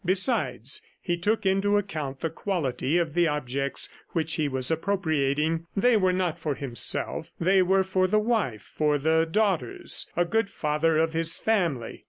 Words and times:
Besides, 0.03 0.81
he 0.99 1.15
took 1.15 1.45
into 1.45 1.77
account 1.77 2.21
the 2.21 2.31
quality 2.31 2.97
of 2.97 3.13
the 3.13 3.27
objects 3.27 3.87
which 4.13 4.33
he 4.33 4.47
was 4.47 4.71
appropriating. 4.71 5.67
They 5.77 5.95
were 5.95 6.11
not 6.11 6.39
for 6.39 6.55
himself; 6.55 7.29
they 7.39 7.61
were 7.61 7.83
for 7.83 8.07
the 8.07 8.17
wife, 8.17 8.63
for 8.63 8.97
the 8.97 9.27
daughters.... 9.29 10.09
A 10.17 10.25
good 10.25 10.49
father 10.49 10.97
of 10.97 11.13
his 11.13 11.37
family! 11.37 11.99